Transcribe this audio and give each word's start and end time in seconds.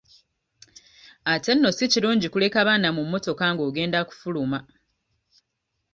Ate 1.33 1.51
nno 1.55 1.69
si 1.77 1.85
kirungi 1.91 2.27
kuleka 2.33 2.59
baana 2.67 2.89
mu 2.95 3.01
mmotoka 3.05 3.43
ng'ogenda 3.53 3.99
kufuluma. 4.09 4.59